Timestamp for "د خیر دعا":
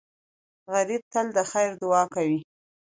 1.37-2.03